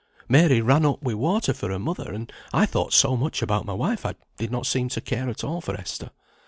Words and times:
Mary 0.27 0.61
ran 0.61 0.83
up 0.83 0.99
with 1.03 1.13
water 1.13 1.53
for 1.53 1.69
her 1.69 1.77
mother, 1.77 2.11
and 2.11 2.33
I 2.51 2.65
thought 2.65 2.91
so 2.91 3.15
much 3.15 3.43
about 3.43 3.65
my 3.67 3.73
wife, 3.73 4.03
I 4.03 4.15
did 4.37 4.49
not 4.51 4.65
seem 4.65 4.89
to 4.89 4.99
care 4.99 5.29
at 5.29 5.43
all 5.43 5.61
for 5.61 5.75
Esther. 5.75 6.09